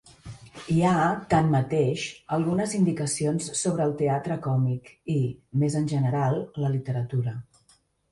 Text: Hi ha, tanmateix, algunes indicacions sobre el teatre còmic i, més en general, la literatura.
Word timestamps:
Hi 0.75 0.75
ha, 0.85 0.91
tanmateix, 1.33 2.05
algunes 2.37 2.73
indicacions 2.79 3.49
sobre 3.59 3.85
el 3.89 3.93
teatre 3.99 4.39
còmic 4.47 4.89
i, 5.17 5.19
més 5.65 5.77
en 5.81 5.87
general, 5.93 6.41
la 6.65 6.73
literatura. 6.79 7.35